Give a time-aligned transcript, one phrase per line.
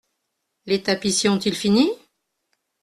[0.65, 1.87] Les tapissiers ont-ils fini?…